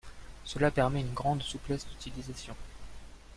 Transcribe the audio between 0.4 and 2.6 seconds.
Cela permet une grande souplesse d’utilisation.